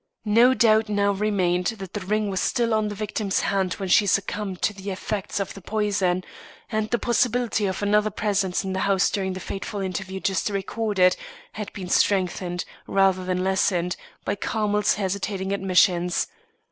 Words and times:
No 0.25 0.55
doubt 0.55 0.89
now 0.89 1.11
remained 1.11 1.67
that 1.67 1.93
the 1.93 1.99
ring 1.99 2.31
was 2.31 2.39
still 2.39 2.73
on 2.73 2.87
the 2.87 2.95
victim's 2.95 3.41
hand 3.41 3.73
when 3.73 3.87
she 3.87 4.07
succumbed 4.07 4.59
to 4.63 4.73
the 4.73 4.89
effects 4.89 5.39
of 5.39 5.53
the 5.53 5.61
poison; 5.61 6.23
and 6.71 6.89
the 6.89 6.97
possibility 6.97 7.67
of 7.67 7.83
another 7.83 8.09
presence 8.09 8.63
in 8.63 8.73
the 8.73 8.79
house 8.79 9.11
during 9.11 9.33
the 9.33 9.39
fateful 9.39 9.79
interview 9.79 10.19
just 10.19 10.49
recorded, 10.49 11.15
had 11.51 11.71
been 11.73 11.87
strengthened, 11.89 12.65
rather 12.87 13.23
than 13.23 13.43
lessened, 13.43 13.95
by 14.25 14.33
Carmel' 14.33 14.79
s 14.79 14.95
hesitating 14.95 15.51
admissions. 15.53 16.25